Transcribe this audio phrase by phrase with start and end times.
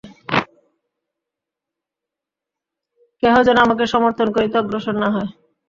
[3.23, 5.29] কেহ যেন আমাকে সমর্থন করিতে অগ্রসর না হয়।